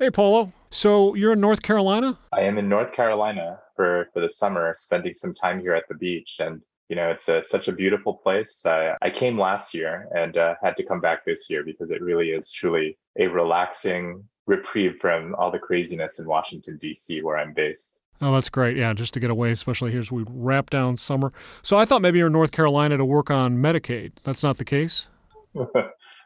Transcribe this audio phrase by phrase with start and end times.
[0.00, 0.50] Hey, Paulo.
[0.70, 2.18] So you're in North Carolina?
[2.32, 5.94] I am in North Carolina for, for the summer, spending some time here at the
[5.94, 6.38] beach.
[6.40, 8.64] And, you know, it's a, such a beautiful place.
[8.64, 12.00] I, I came last year and uh, had to come back this year because it
[12.00, 17.52] really is truly a relaxing reprieve from all the craziness in Washington, D.C., where I'm
[17.52, 18.00] based.
[18.22, 18.78] Oh, that's great.
[18.78, 21.30] Yeah, just to get away, especially here as we wrap down summer.
[21.60, 24.12] So I thought maybe you're in North Carolina to work on Medicaid.
[24.22, 25.08] That's not the case?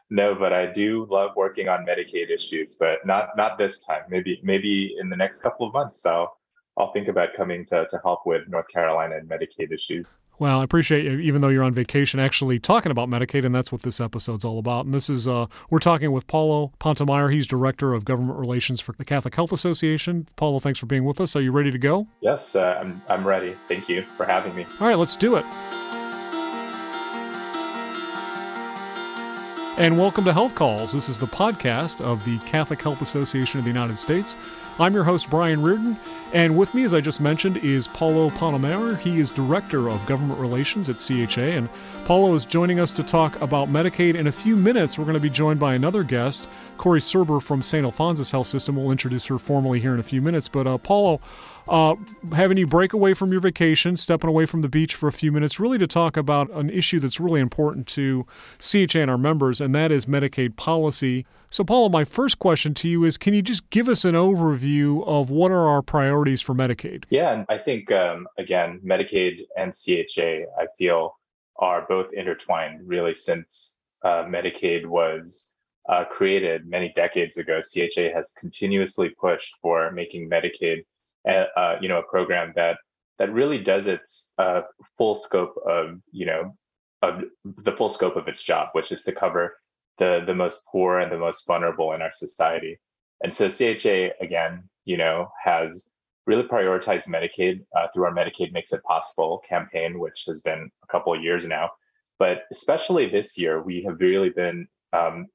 [0.09, 4.01] no, but I do love working on Medicaid issues, but not not this time.
[4.09, 6.37] Maybe maybe in the next couple of months I'll
[6.77, 10.21] I'll think about coming to, to help with North Carolina and Medicaid issues.
[10.39, 13.71] Well, I appreciate you, even though you're on vacation, actually talking about Medicaid, and that's
[13.71, 14.83] what this episode's all about.
[14.83, 17.31] And this is, uh, we're talking with Paulo Pontemoli.
[17.31, 20.27] He's Director of Government Relations for the Catholic Health Association.
[20.35, 21.37] Paulo, thanks for being with us.
[21.37, 22.07] Are you ready to go?
[22.19, 23.55] Yes, uh, I'm, I'm ready.
[23.69, 24.67] Thank you for having me.
[24.81, 25.45] All right, let's do it.
[29.77, 30.93] And welcome to Health Calls.
[30.93, 34.37] This is the podcast of the Catholic Health Association of the United States.
[34.79, 35.97] I'm your host, Brian Reardon,
[36.33, 38.97] and with me, as I just mentioned, is Paulo Pontemoli.
[38.97, 41.69] He is Director of Government Relations at CHA, and
[42.05, 44.15] Paulo is joining us to talk about Medicaid.
[44.15, 47.61] In a few minutes, we're going to be joined by another guest, Corey Surber from
[47.61, 47.83] St.
[47.83, 48.77] Alphonsus Health System.
[48.77, 50.47] We'll introduce her formally here in a few minutes.
[50.47, 51.19] But uh, Paulo,
[51.67, 51.95] uh,
[52.33, 55.31] having you break away from your vacation, stepping away from the beach for a few
[55.31, 58.25] minutes, really to talk about an issue that's really important to
[58.59, 61.25] CHA and our members, and that is Medicaid policy.
[61.49, 65.05] So, Paula, my first question to you is can you just give us an overview
[65.07, 67.05] of what are our priorities for Medicaid?
[67.09, 71.17] Yeah, and I think, um, again, Medicaid and CHA, I feel,
[71.57, 75.53] are both intertwined really since uh, Medicaid was
[75.87, 77.61] uh, created many decades ago.
[77.61, 80.83] CHA has continuously pushed for making Medicaid
[81.27, 82.77] uh, you know, a program that
[83.17, 84.61] that really does its uh,
[84.97, 86.55] full scope of, you know,
[87.01, 89.57] of the full scope of its job, which is to cover
[89.97, 92.79] the the most poor and the most vulnerable in our society.
[93.23, 95.89] And so CHA again, you know, has
[96.27, 100.87] really prioritized Medicaid uh, through our Medicaid Makes It Possible campaign, which has been a
[100.87, 101.69] couple of years now.
[102.17, 105.27] But especially this year, we have really been, um,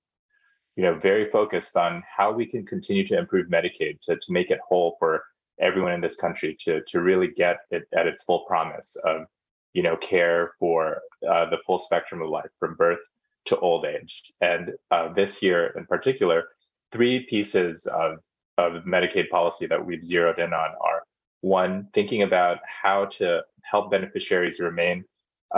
[0.77, 4.51] you know, very focused on how we can continue to improve Medicaid to, to make
[4.51, 5.23] it whole for
[5.61, 9.27] everyone in this country to to really get it at its full promise of
[9.73, 13.01] you know care for uh, the full spectrum of life from birth
[13.47, 14.33] to old age.
[14.41, 16.45] And uh, this year in particular
[16.93, 18.19] three pieces of
[18.59, 21.03] of medicaid policy that we've zeroed in on are
[21.41, 25.05] one thinking about how to help beneficiaries remain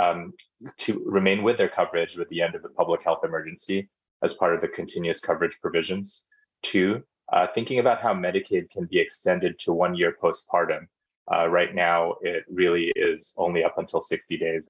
[0.00, 0.32] um,
[0.78, 3.88] to remain with their coverage with the end of the public health emergency
[4.22, 6.24] as part of the continuous coverage provisions.
[6.62, 10.86] Two uh, thinking about how Medicaid can be extended to one year postpartum.
[11.32, 14.68] Uh, right now, it really is only up until 60 days.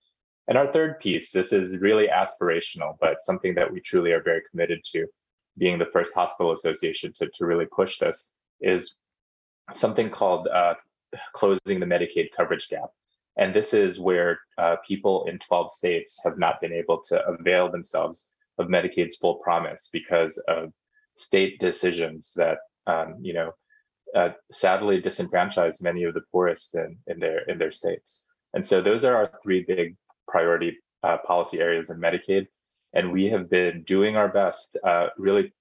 [0.48, 4.42] And our third piece, this is really aspirational, but something that we truly are very
[4.48, 5.06] committed to,
[5.58, 8.30] being the first hospital association to, to really push this,
[8.60, 8.96] is
[9.72, 10.74] something called uh,
[11.32, 12.90] closing the Medicaid coverage gap.
[13.36, 17.70] And this is where uh, people in 12 states have not been able to avail
[17.70, 20.72] themselves of Medicaid's full promise because of
[21.14, 23.52] state decisions that um, you know
[24.14, 28.26] uh, sadly disenfranchise many of the poorest in, in their in their states.
[28.54, 29.96] And so those are our three big
[30.28, 32.46] priority uh, policy areas in Medicaid.
[32.94, 35.52] And we have been doing our best, uh, really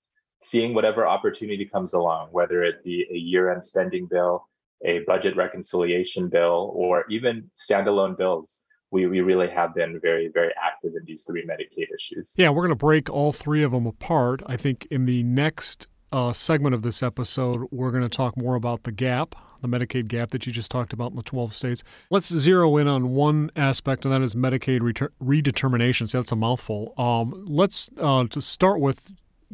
[0.42, 4.48] seeing whatever opportunity comes along, whether it be a year-end spending bill,
[4.84, 10.52] a budget reconciliation bill, or even standalone bills we, we really have been very, very
[10.62, 12.36] active in these three Medicaid issues.
[12.38, 14.42] Yeah, we're going to break all three of them apart.
[14.46, 18.56] I think in the next uh, segment of this episode, we're going to talk more
[18.56, 21.84] about the gap, the Medicaid gap that you just talked about in the 12 states.
[22.10, 24.82] Let's zero in on one aspect, and that is Medicaid
[25.24, 26.10] redetermination.
[26.10, 26.94] See, that's a mouthful.
[26.98, 29.10] Um, let's uh, to start with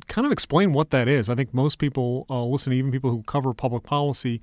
[0.08, 1.30] kind of explain what that is.
[1.30, 4.42] I think most people uh, listen, even people who cover public policy,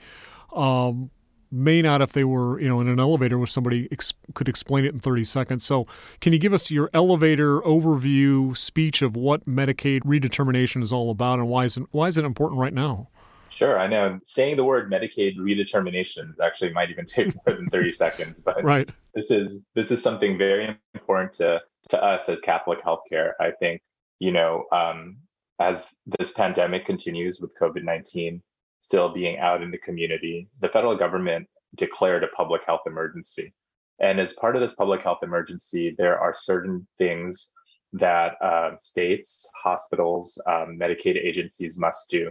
[0.53, 1.11] um,
[1.54, 4.84] may not if they were you know in an elevator with somebody ex- could explain
[4.84, 5.87] it in 30 seconds so
[6.20, 11.38] can you give us your elevator overview speech of what medicaid redetermination is all about
[11.38, 13.09] and why is it, why is it important right now
[13.54, 14.19] Sure, I know.
[14.25, 18.88] Saying the word Medicaid redetermination actually might even take more than 30 seconds, but right.
[19.14, 23.32] this is this is something very important to to us as Catholic healthcare.
[23.40, 23.82] I think,
[24.19, 25.19] you know, um,
[25.61, 28.40] as this pandemic continues with COVID-19,
[28.84, 33.54] still being out in the community, the federal government declared a public health emergency.
[33.98, 37.50] And as part of this public health emergency, there are certain things
[37.94, 42.31] that uh, states, hospitals, um, Medicaid agencies must do.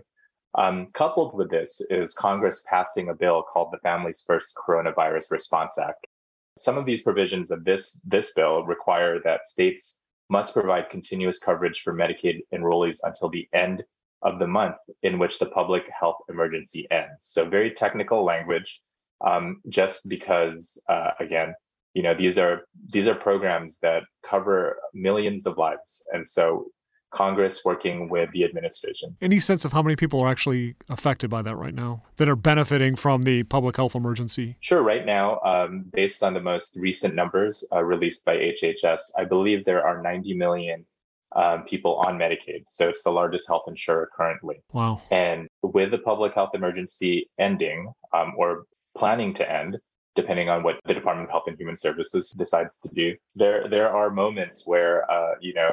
[0.56, 5.80] Um, coupled with this is Congress passing a bill called the Families First Coronavirus Response
[5.80, 6.06] Act.
[6.60, 9.98] Some of these provisions of this, this bill require that states
[10.30, 13.84] must provide continuous coverage for Medicaid enrollees until the end
[14.24, 17.20] of the month in which the public health emergency ends.
[17.20, 18.80] So very technical language,
[19.22, 21.54] um, just because uh, again,
[21.94, 26.68] you know these are these are programs that cover millions of lives, and so
[27.14, 29.16] Congress working with the administration.
[29.22, 32.36] Any sense of how many people are actually affected by that right now that are
[32.36, 34.58] benefiting from the public health emergency?
[34.60, 34.82] Sure.
[34.82, 39.64] Right now, um, based on the most recent numbers uh, released by HHS, I believe
[39.64, 40.86] there are 90 million
[41.36, 42.66] um, people on Medicaid.
[42.68, 44.62] So it's the largest health insurer currently.
[44.72, 45.02] Wow.
[45.12, 48.66] And with the public health emergency ending um, or
[48.96, 49.78] planning to end,
[50.16, 53.90] depending on what the Department of Health and Human Services decides to do, there there
[53.90, 55.72] are moments where uh, you know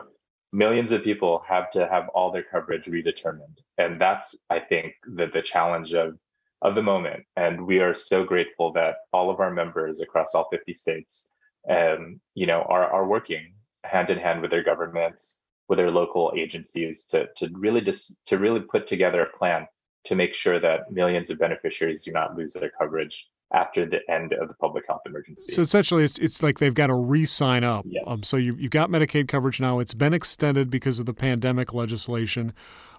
[0.52, 5.26] millions of people have to have all their coverage redetermined, and that's I think the
[5.26, 6.16] the challenge of
[6.62, 7.24] of the moment.
[7.36, 11.30] And we are so grateful that all of our members across all 50 states,
[11.68, 13.54] um, you know, are are working
[13.84, 15.40] hand in hand with their governments
[15.70, 19.66] with their local agencies to to really just to really put together a plan
[20.04, 24.32] to make sure that millions of beneficiaries do not lose their coverage after the end
[24.32, 25.52] of the public health emergency.
[25.52, 27.86] So essentially, it's it's like they've got to re-sign up.
[27.88, 28.04] Yes.
[28.06, 29.78] Um, so you you've got Medicaid coverage now.
[29.78, 32.52] It's been extended because of the pandemic legislation.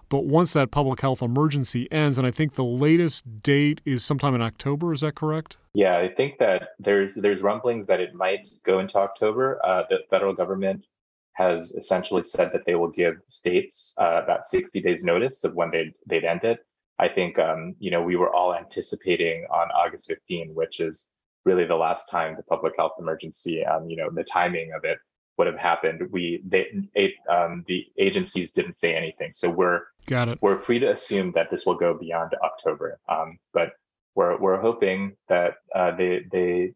[0.08, 4.34] But once that public health emergency ends, and I think the latest date is sometime
[4.34, 5.56] in October, is that correct?
[5.72, 9.58] Yeah, I think that there's there's rumblings that it might go into October.
[9.64, 10.84] Uh, the federal government
[11.34, 15.70] has essentially said that they will give states uh, about 60 days notice of when
[15.70, 16.60] they'd, they'd end it.
[16.98, 21.10] I think, um, you know, we were all anticipating on August 15, which is
[21.44, 24.98] really the last time the public health emergency, um, you know, the timing of it
[25.38, 26.02] would have happened.
[26.10, 29.32] We, they, it, um, the agencies didn't say anything.
[29.32, 30.38] So we're, got it.
[30.42, 33.00] We're free to assume that this will go beyond October.
[33.08, 33.72] Um, but
[34.14, 36.74] we're, we're hoping that uh, they, they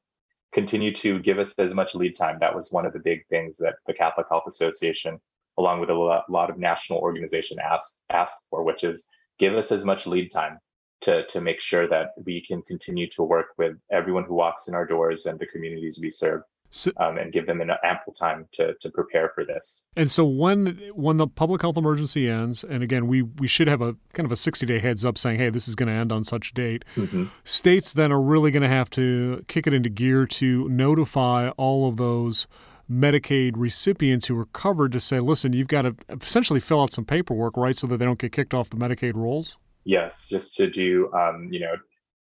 [0.56, 2.38] continue to give us as much lead time.
[2.40, 5.20] That was one of the big things that the Catholic Health Association,
[5.58, 9.06] along with a lot of national organization asked asked for, which is
[9.38, 10.58] give us as much lead time
[11.02, 14.74] to to make sure that we can continue to work with everyone who walks in
[14.74, 16.40] our doors and the communities we serve
[16.70, 19.86] so, um, and give them an ample time to to prepare for this.
[19.96, 23.80] And so when when the public health emergency ends, and again we we should have
[23.80, 26.12] a kind of a sixty day heads up saying, hey, this is going to end
[26.12, 26.84] on such date.
[26.96, 27.26] Mm-hmm.
[27.44, 31.88] States then are really going to have to kick it into gear to notify all
[31.88, 32.46] of those.
[32.88, 37.04] Medicaid recipients who are covered to say, listen, you've got to essentially fill out some
[37.04, 39.56] paperwork, right, so that they don't get kicked off the Medicaid rolls?
[39.82, 41.74] Yes, just to do, um, you know,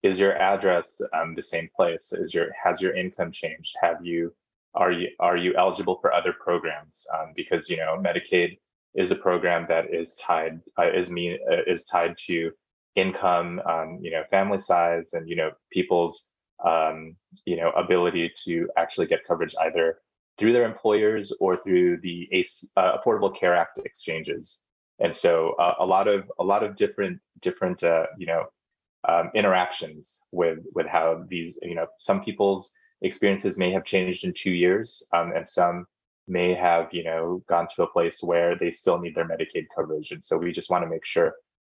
[0.02, 2.12] is your address um, the same place?
[2.12, 3.76] Is your has your income changed?
[3.80, 4.34] Have you
[4.74, 7.06] are you are you eligible for other programs?
[7.14, 8.58] Um, because you know Medicaid
[8.94, 12.52] is a program that is tied uh, is mean uh, is tied to
[12.96, 16.30] income, um, you know, family size, and you know people's
[16.64, 17.16] um,
[17.46, 19.98] you know ability to actually get coverage either
[20.38, 22.28] through their employers or through the
[22.76, 24.60] uh, Affordable Care Act exchanges.
[24.98, 28.46] And so uh, a lot of a lot of different different uh, you know
[29.08, 32.72] um, interactions with with how these you know some people's
[33.02, 35.86] experiences may have changed in two years um, and some
[36.28, 40.12] may have you know gone to a place where they still need their medicaid coverage
[40.12, 41.34] and so we just want to make sure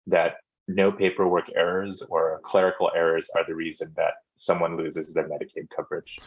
[0.07, 0.35] that
[0.67, 6.19] no paperwork errors or clerical errors are the reason that someone loses their Medicaid coverage.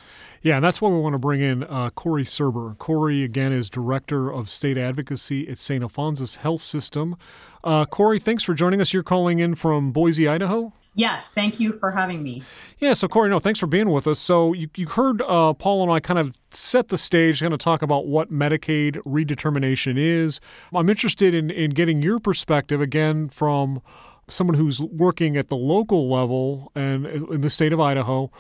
[0.43, 2.77] Yeah, and that's why we want to bring in uh, Corey Surber.
[2.79, 5.83] Corey, again, is Director of State Advocacy at St.
[5.83, 7.17] Alphonsus Health System.
[7.65, 8.93] Uh, Corey, thanks for joining us.
[8.93, 10.73] You're calling in from Boise, Idaho?
[10.97, 12.43] Yes, thank you for having me.
[12.79, 14.19] Yeah, so Corey, no, thanks for being with us.
[14.19, 17.59] So you, you heard uh, Paul and I kind of set the stage, going to
[17.59, 20.41] talk about what Medicaid redetermination is.
[20.75, 23.83] I'm interested in, in getting your perspective again from
[24.27, 28.31] someone who's working at the local level and in the state of Idaho,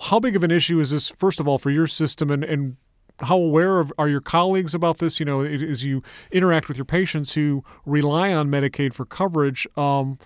[0.00, 2.76] how big of an issue is this, first of all, for your system and, and
[3.18, 5.18] how aware of, are your colleagues about this?
[5.18, 10.20] You know, as you interact with your patients who rely on Medicaid for coverage, um,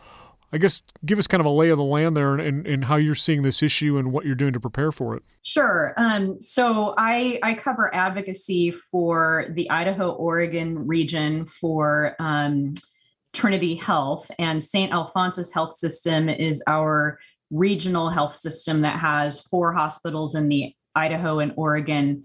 [0.52, 2.96] I guess give us kind of a lay of the land there and, and, how
[2.96, 5.22] you're seeing this issue and what you're doing to prepare for it.
[5.42, 5.92] Sure.
[5.98, 12.74] Um, so I, I cover advocacy for the Idaho Oregon region for um,
[13.34, 14.92] Trinity Health, and St.
[14.92, 17.18] Alphonsus Health System is our
[17.50, 22.24] regional health system that has four hospitals in the Idaho and Oregon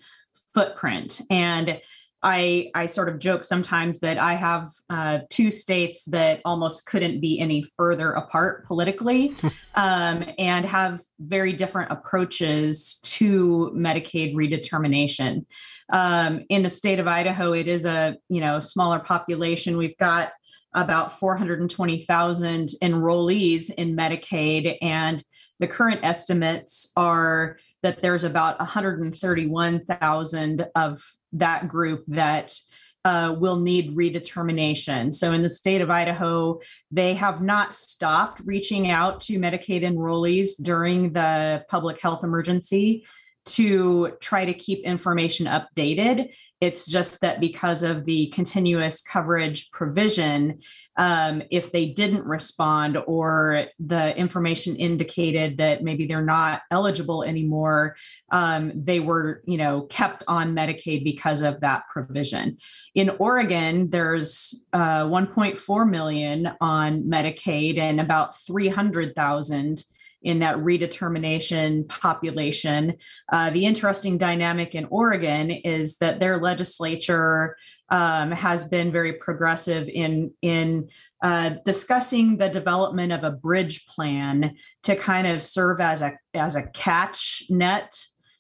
[0.54, 1.22] footprint.
[1.30, 1.80] And
[2.24, 7.20] I, I sort of joke sometimes that I have uh, two states that almost couldn't
[7.20, 9.36] be any further apart politically
[9.76, 15.46] um, and have very different approaches to Medicaid redetermination.
[15.92, 19.78] Um, in the state of Idaho, it is a you know smaller population.
[19.78, 20.30] We've got
[20.74, 25.24] about 420,000 enrollees in Medicaid, and
[25.60, 32.58] the current estimates are that there's about 131,000 of that group that
[33.06, 35.14] uh, will need redetermination.
[35.14, 40.52] So, in the state of Idaho, they have not stopped reaching out to Medicaid enrollees
[40.62, 43.06] during the public health emergency
[43.46, 46.32] to try to keep information updated.
[46.62, 50.62] It's just that because of the continuous coverage provision,
[50.98, 57.96] um, if they didn't respond or the information indicated that maybe they're not eligible anymore,
[58.32, 62.58] um, they were, you know, kept on Medicaid because of that provision.
[62.96, 69.84] In Oregon, there's uh, 1.4 million on Medicaid and about 300,000
[70.24, 72.96] in that redetermination population.
[73.32, 77.58] Uh, the interesting dynamic in Oregon is that their legislature
[77.90, 80.90] um, has been very progressive in in
[81.22, 86.56] uh, discussing the development of a bridge plan to kind of serve as a as
[86.56, 87.98] a catch net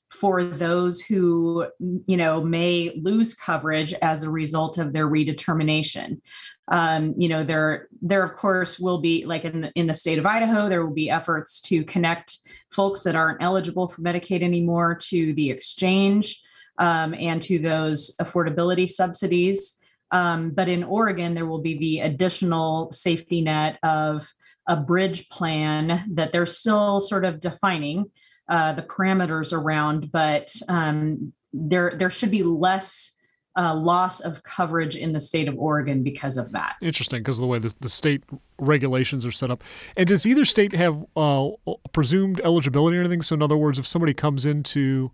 [0.09, 6.21] for those who you know may lose coverage as a result of their redetermination.
[6.69, 10.17] Um, you know there there of course will be like in the, in the state
[10.17, 12.37] of idaho there will be efforts to connect
[12.71, 16.41] folks that aren't eligible for medicaid anymore to the exchange
[16.79, 19.79] um, and to those affordability subsidies
[20.11, 24.33] um, but in oregon there will be the additional safety net of
[24.67, 28.09] a bridge plan that they're still sort of defining
[28.49, 33.17] uh, the parameters around but um, there there should be less
[33.55, 36.75] uh, loss of coverage in the state of Oregon because of that.
[36.81, 38.23] Interesting, because of the way the, the state
[38.59, 39.63] regulations are set up.
[39.95, 41.49] And does either state have uh,
[41.91, 43.21] presumed eligibility or anything?
[43.21, 45.11] So, in other words, if somebody comes into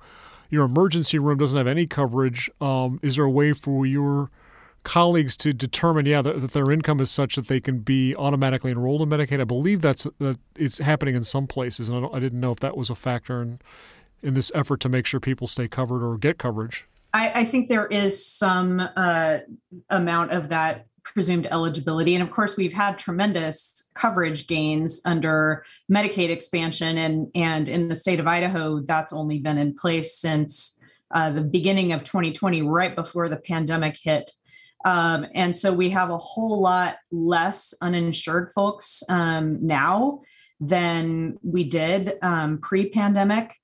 [0.50, 4.30] your emergency room doesn't have any coverage, um, is there a way for your
[4.84, 8.72] colleagues to determine, yeah, that, that, their income is such that they can be automatically
[8.72, 9.42] enrolled in Medicaid?
[9.42, 12.60] I believe that's that it's happening in some places, and I, I didn't know if
[12.60, 13.60] that was a factor in
[14.22, 16.86] in this effort to make sure people stay covered or get coverage.
[17.14, 19.38] I, I think there is some uh,
[19.90, 22.16] amount of that presumed eligibility.
[22.16, 26.98] And of course, we've had tremendous coverage gains under Medicaid expansion.
[26.98, 30.80] And, and in the state of Idaho, that's only been in place since
[31.14, 34.32] uh, the beginning of 2020, right before the pandemic hit.
[34.86, 40.22] Um, and so we have a whole lot less uninsured folks um, now
[40.60, 43.56] than we did um, pre pandemic.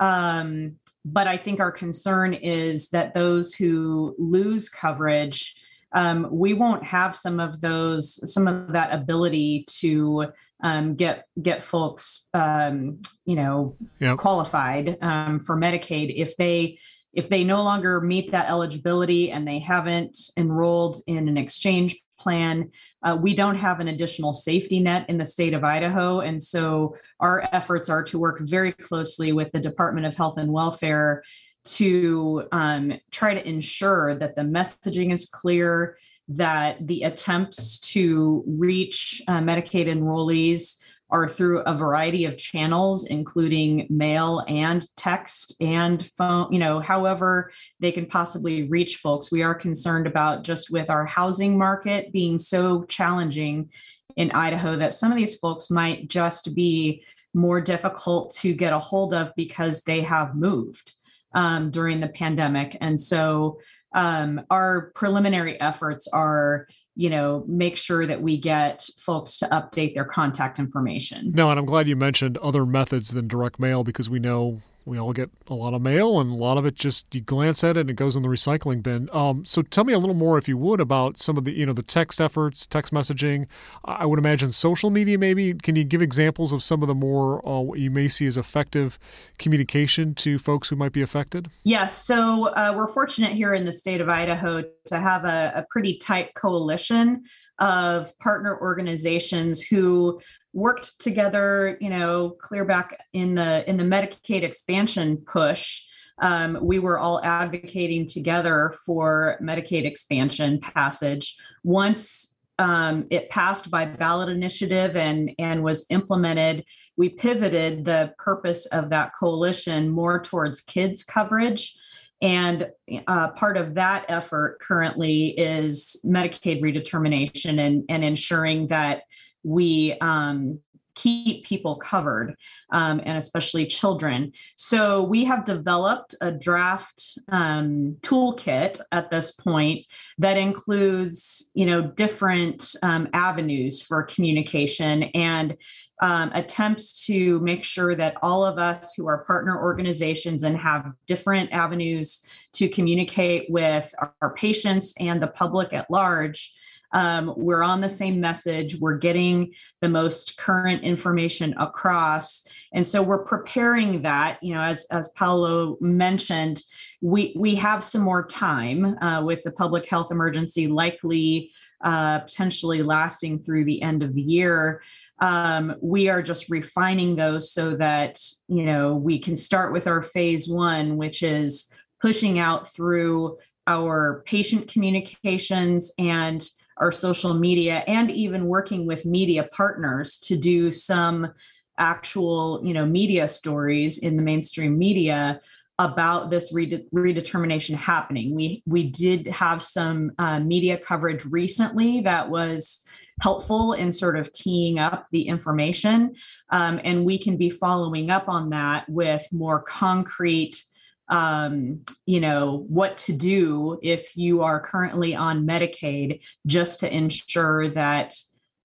[0.00, 5.54] Um, but I think our concern is that those who lose coverage,
[5.94, 10.26] um, we won't have some of those, some of that ability to
[10.62, 14.18] um, get get folks, um, you know, yep.
[14.18, 16.78] qualified um, for Medicaid if they
[17.12, 22.70] if they no longer meet that eligibility and they haven't enrolled in an exchange plan.
[23.04, 26.20] Uh, we don't have an additional safety net in the state of Idaho.
[26.20, 30.52] And so our efforts are to work very closely with the Department of Health and
[30.52, 31.22] Welfare
[31.64, 39.22] to um, try to ensure that the messaging is clear, that the attempts to reach
[39.28, 40.78] uh, Medicaid enrollees
[41.10, 47.52] are through a variety of channels, including mail and text and phone, you know, however
[47.78, 49.30] they can possibly reach folks.
[49.30, 53.70] We are concerned about just with our housing market being so challenging
[54.16, 57.04] in Idaho that some of these folks might just be
[57.34, 60.94] more difficult to get a hold of because they have moved
[61.34, 62.76] um, during the pandemic.
[62.80, 63.58] And so
[63.94, 69.94] um, our preliminary efforts are you know, make sure that we get folks to update
[69.94, 71.32] their contact information.
[71.34, 74.98] No, and I'm glad you mentioned other methods than direct mail because we know we
[74.98, 77.76] all get a lot of mail and a lot of it just you glance at
[77.76, 79.08] it and it goes in the recycling bin.
[79.12, 81.66] Um, so tell me a little more, if you would, about some of the you
[81.66, 83.46] know the text efforts, text messaging.
[83.84, 85.18] I would imagine social media.
[85.18, 88.26] Maybe can you give examples of some of the more uh, what you may see
[88.26, 88.98] as effective
[89.38, 91.48] communication to folks who might be affected?
[91.64, 92.04] Yes.
[92.04, 95.98] So uh, we're fortunate here in the state of Idaho to have a, a pretty
[95.98, 97.24] tight coalition
[97.60, 100.20] of partner organizations who
[100.54, 105.82] worked together, you know, clear back in the in the Medicaid expansion push.
[106.22, 111.36] Um, we were all advocating together for Medicaid expansion passage.
[111.64, 116.64] Once um, it passed by ballot initiative and and was implemented,
[116.96, 121.76] we pivoted the purpose of that coalition more towards kids coverage.
[122.22, 122.68] And
[123.08, 129.02] uh, part of that effort currently is Medicaid redetermination and, and ensuring that
[129.44, 130.60] we um,
[130.94, 132.36] keep people covered,
[132.70, 134.32] um, and especially children.
[134.56, 139.86] So we have developed a draft um, toolkit at this point
[140.18, 145.56] that includes, you know, different um, avenues for communication and
[146.02, 150.92] um, attempts to make sure that all of us who are partner organizations and have
[151.06, 156.52] different avenues to communicate with our, our patients and the public at large
[156.94, 158.76] um, we're on the same message.
[158.80, 162.46] We're getting the most current information across.
[162.72, 166.62] And so we're preparing that you know as as paolo mentioned
[167.02, 171.50] we we have some more time uh, with the public health emergency likely
[171.82, 174.80] uh, potentially lasting through the end of the year.
[175.18, 180.02] Um, we are just refining those so that you know we can start with our
[180.02, 186.46] phase one which is pushing out through our patient communications and
[186.78, 191.32] our social media and even working with media partners to do some
[191.78, 195.40] actual you know media stories in the mainstream media
[195.80, 198.34] about this rede- redetermination happening.
[198.34, 202.86] We we did have some uh, media coverage recently that was
[203.20, 206.14] helpful in sort of teeing up the information
[206.50, 210.64] um, and we can be following up on that with more concrete
[211.08, 217.68] um, you know, what to do if you are currently on Medicaid just to ensure
[217.70, 218.14] that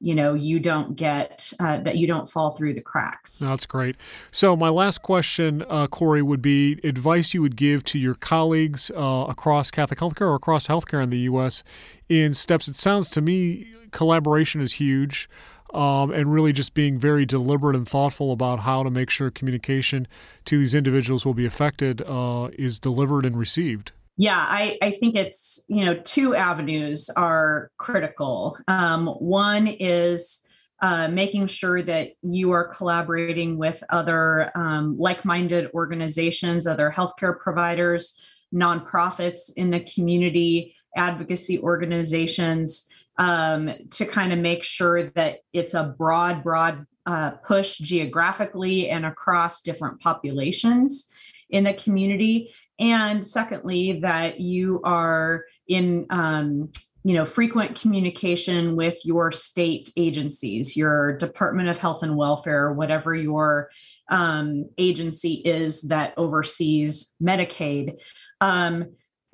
[0.02, 3.40] you know you don't get uh, that you don't fall through the cracks.
[3.40, 3.98] That's great.
[4.32, 8.90] So my last question uh, corey would be advice you would give to your colleagues
[8.96, 11.64] uh, across catholic healthcare or across healthcare in the us
[12.08, 12.68] in steps.
[12.68, 15.30] It sounds to me collaboration is huge
[15.74, 20.08] um, and really just being very deliberate and thoughtful about how to make sure communication
[20.46, 23.92] to these individuals will be affected uh, is delivered and received.
[24.18, 28.58] Yeah, I, I think it's, you know, two avenues are critical.
[28.68, 30.46] Um, one is
[30.82, 37.40] uh, making sure that you are collaborating with other um, like minded organizations, other healthcare
[37.40, 38.20] providers,
[38.54, 45.94] nonprofits in the community, advocacy organizations um, to kind of make sure that it's a
[45.98, 51.12] broad, broad uh, push geographically and across different populations
[51.50, 52.54] in the community.
[52.80, 56.72] And secondly, that you are in um,
[57.04, 63.16] you know frequent communication with your state agencies your department of health and welfare whatever
[63.16, 63.70] your
[64.10, 67.96] um, agency is that oversees medicaid
[68.42, 68.92] um,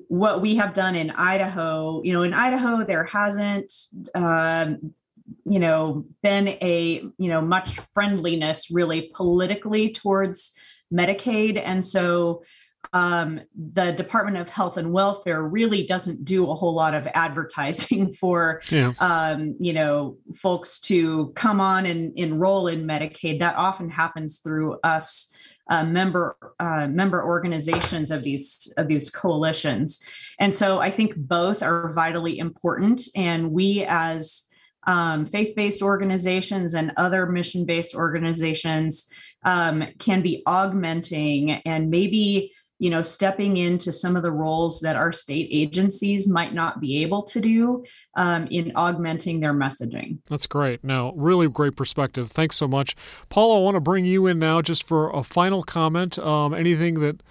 [0.08, 3.72] what we have done in Idaho, you know, in Idaho, there hasn't,
[4.14, 4.92] um,
[5.44, 10.52] you know, been a, you know, much friendliness really politically towards
[10.92, 11.60] Medicaid.
[11.62, 12.42] And so
[12.92, 18.12] um, the Department of Health and Welfare really doesn't do a whole lot of advertising
[18.20, 18.92] for, yeah.
[19.00, 23.40] um, you know, folks to come on and enroll in Medicaid.
[23.40, 25.32] That often happens through us
[25.68, 30.02] uh, member uh, member organizations of these of these coalitions,
[30.38, 33.02] and so I think both are vitally important.
[33.14, 34.46] And we as
[34.86, 39.10] um, faith-based organizations and other mission-based organizations
[39.44, 44.96] um, can be augmenting and maybe you know stepping into some of the roles that
[44.96, 47.84] our state agencies might not be able to do
[48.16, 50.18] um, in augmenting their messaging.
[50.28, 50.84] That's great.
[50.84, 52.30] Now really great perspective.
[52.30, 52.94] Thanks so much.
[53.28, 56.18] Paul i want to bring you in now just for a final comment.
[56.18, 57.22] Um, anything that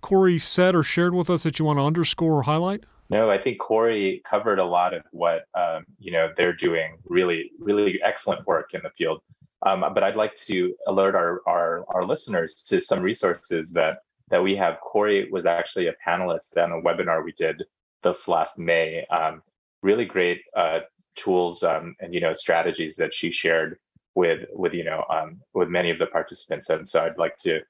[0.00, 2.84] corey said or shared with us that you want to underscore or highlight?
[3.10, 6.96] No, I think Corey covered a lot of what um, you know they're doing.
[7.04, 9.20] Really, really excellent work in the field.
[9.64, 13.98] Um, but I'd like to alert our, our our listeners to some resources that
[14.34, 14.80] that we have.
[14.80, 17.62] Corey was actually a panelist on a webinar we did
[18.02, 19.06] this last May.
[19.06, 19.44] Um,
[19.80, 20.80] really great uh,
[21.14, 23.78] tools um, and you know strategies that she shared
[24.16, 26.68] with with you know um, with many of the participants.
[26.68, 27.60] And so I'd like to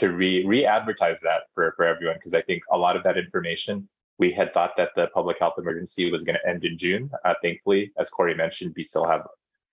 [0.00, 3.18] to re re advertise that for for everyone because I think a lot of that
[3.18, 7.10] information we had thought that the public health emergency was going to end in June.
[7.26, 9.26] Uh, thankfully, as Corey mentioned, we still have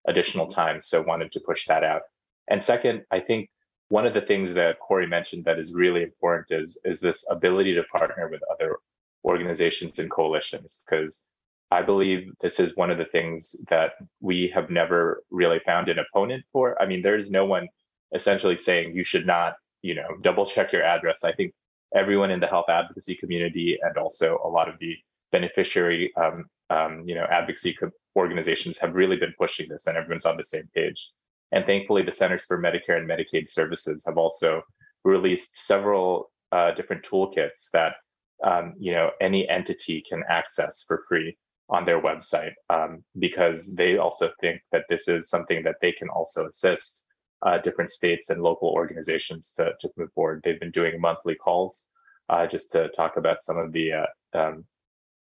[0.06, 2.02] additional time, so wanted to push that out.
[2.50, 3.50] And second, I think
[3.92, 7.76] one of the things that Corey mentioned that is really important is is this ability
[7.76, 8.78] to partner with other
[9.26, 11.24] organizations and coalitions because
[11.72, 16.00] I believe this is one of the things that we have never really found an
[16.00, 16.82] opponent for.
[16.82, 17.68] I mean, there's no one
[18.16, 21.26] essentially saying you should not, you know, double check your address.
[21.26, 21.54] I think
[21.94, 24.96] everyone in the health advocacy community and also a lot of the
[25.34, 27.78] beneficiary, um, um, you know, advocacy
[28.16, 31.12] organizations have really been pushing this, and everyone's on the same page.
[31.52, 34.62] And thankfully, the Centers for Medicare and Medicaid Services have also
[35.04, 37.96] released several uh, different toolkits that
[38.44, 41.38] um, you know any entity can access for free
[41.70, 46.10] on their website um, because they also think that this is something that they can
[46.10, 47.06] also assist
[47.44, 50.42] uh, different states and local organizations to, to move forward.
[50.44, 51.88] They've been doing monthly calls
[52.30, 54.66] uh, just to talk about some of the uh, um,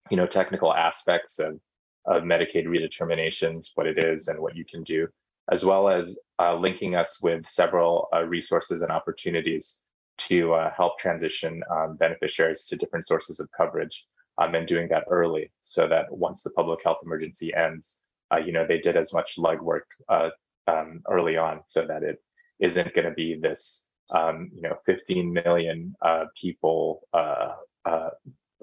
[0.09, 1.59] you know technical aspects of,
[2.05, 5.07] of Medicaid redeterminations, what it is, and what you can do,
[5.51, 9.79] as well as uh, linking us with several uh, resources and opportunities
[10.17, 14.07] to uh, help transition um, beneficiaries to different sources of coverage
[14.39, 18.01] um, and doing that early so that once the public health emergency ends,
[18.33, 20.29] uh, you know, they did as much legwork uh,
[20.67, 22.21] um, early on so that it
[22.59, 27.53] isn't going to be this, um, you know, 15 million uh, people uh,
[27.85, 28.09] uh,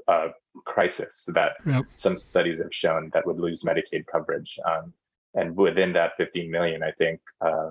[0.08, 0.28] uh,
[0.64, 1.84] crisis that Yep.
[1.92, 4.58] some studies have shown that would lose Medicaid coverage.
[4.64, 4.92] Um,
[5.34, 7.70] and within that 15 million, I think uh,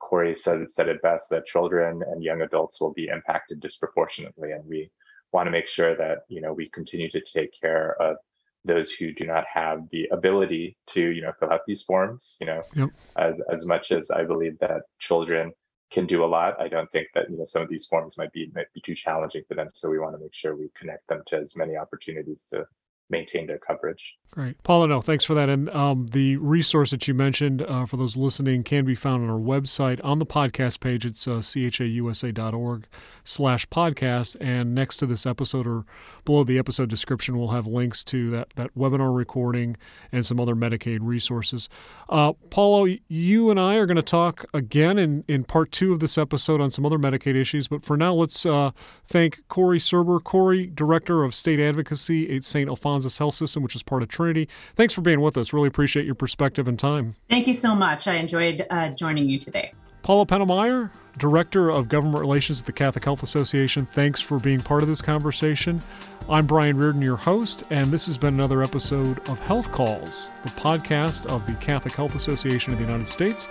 [0.00, 4.64] Corey says said it best that children and young adults will be impacted disproportionately, and
[4.66, 4.90] we
[5.32, 8.16] want to make sure that you know we continue to take care of
[8.64, 12.36] those who do not have the ability to you know fill out these forms.
[12.40, 12.90] You know, Yep.
[13.16, 15.52] as as much as I believe that children
[15.90, 18.32] can do a lot, I don't think that you know some of these forms might
[18.32, 19.70] be might be too challenging for them.
[19.74, 22.66] So we want to make sure we connect them to as many opportunities to
[23.10, 24.16] maintain their coverage.
[24.30, 24.62] Great.
[24.62, 25.48] Paula, no, thanks for that.
[25.48, 29.28] And um, the resource that you mentioned uh, for those listening can be found on
[29.28, 31.04] our website on the podcast page.
[31.04, 32.86] It's uh, chausa.org
[33.24, 34.36] slash podcast.
[34.40, 35.84] And next to this episode or
[36.24, 39.76] below the episode description, we'll have links to that, that webinar recording
[40.12, 41.68] and some other Medicaid resources.
[42.08, 45.98] Uh, Paulo, you and I are going to talk again in, in part two of
[45.98, 47.66] this episode on some other Medicaid issues.
[47.66, 48.70] But for now, let's uh,
[49.08, 50.22] thank Corey Surber.
[50.22, 52.70] Corey, Director of State Advocacy at St.
[53.00, 54.48] Alphonsus Health System, which is part of Trinity.
[54.74, 55.52] Thanks for being with us.
[55.52, 57.16] Really appreciate your perspective and time.
[57.28, 58.06] Thank you so much.
[58.06, 59.72] I enjoyed uh, joining you today.
[60.02, 64.82] Paula Pontemoli, Director of Government Relations at the Catholic Health Association, thanks for being part
[64.82, 65.82] of this conversation.
[66.28, 70.50] I'm Brian Reardon, your host, and this has been another episode of Health Calls, the
[70.50, 73.46] podcast of the Catholic Health Association of the United States.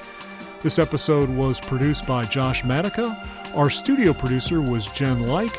[0.63, 3.15] This episode was produced by Josh Matica.
[3.55, 5.55] Our studio producer was Jen Like,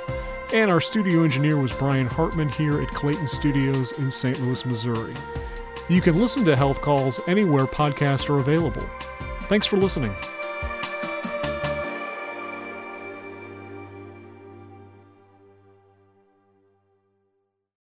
[0.53, 4.41] and our studio engineer was Brian Hartman here at Clayton Studios in St.
[4.41, 5.15] Louis, Missouri.
[5.89, 8.85] You can listen to Health Calls anywhere podcasts are available.
[9.43, 10.15] Thanks for listening.